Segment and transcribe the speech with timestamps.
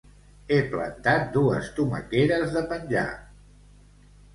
[0.55, 3.09] He plantat dues tomaqueres de penjar